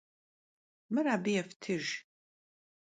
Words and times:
Mır 0.93 1.05
abı 1.13 1.31
yêftıjj! 1.33 1.89